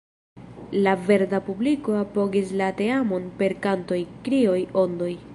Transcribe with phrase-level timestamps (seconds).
[0.85, 5.11] La verda publiko apogis la teamon per kantoj, krioj, ondoj.